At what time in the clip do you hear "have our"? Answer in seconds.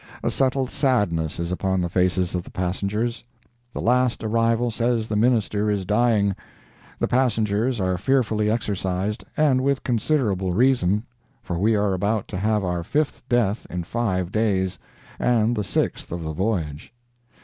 12.39-12.83